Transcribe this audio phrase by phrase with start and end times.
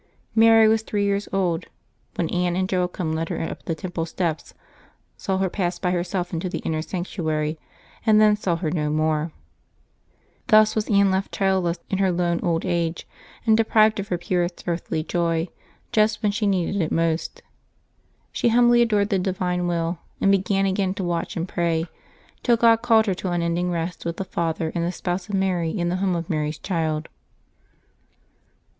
[0.33, 1.65] Mary was three years old
[2.15, 4.55] when Anne and Joachim led her up the Temple steps,
[5.15, 7.59] saw her pass by herself into the inner sanctuary,
[8.03, 9.31] and then saw her no more.
[10.47, 13.07] Thus was Anne left childless in her lone old age,
[13.45, 15.49] and deprived of her purest earthly joy
[15.91, 17.43] just when she needed it most.
[18.31, 21.85] She humbly adored the Divine Will, and began again to watch and pray,
[22.41, 25.35] till God called her to un ending rest with the Father and the Spouse of
[25.35, 27.07] Mary in the home of Mary's Child.